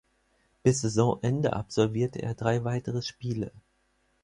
[0.63, 3.51] Bis Saisonende absolvierte er drei weitere Spiele.